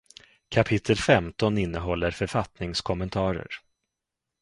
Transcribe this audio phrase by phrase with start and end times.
[0.49, 3.47] Kapitel femton innehåller författningskommentarer.